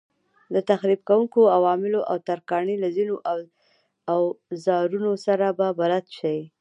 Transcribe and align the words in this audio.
د 0.53 0.55
تخریب 0.69 1.01
کوونکو 1.09 1.41
عواملو 1.57 1.99
او 2.09 2.17
ترکاڼۍ 2.27 2.75
له 2.83 2.89
ځینو 2.95 3.15
اوزارونو 4.15 5.11
سره 5.25 5.45
به 5.57 5.67
بلد 5.79 6.05
شئ. 6.17 6.39